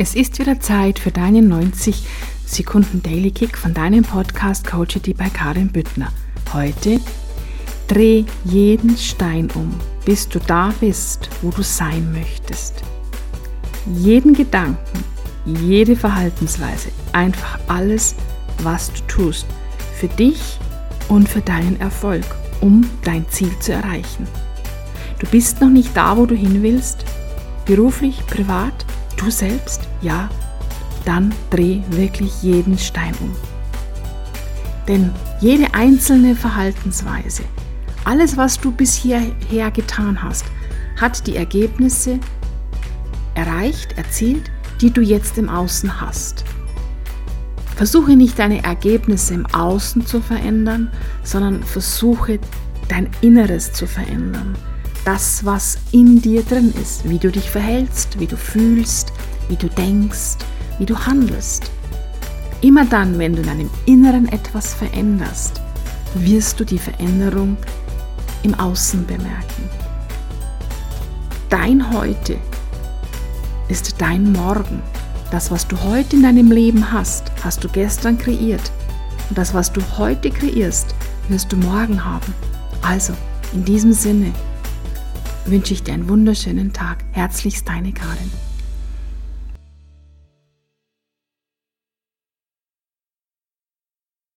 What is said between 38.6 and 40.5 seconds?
bis hierher getan hast,